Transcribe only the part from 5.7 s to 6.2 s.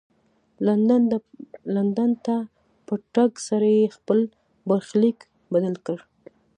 کړ.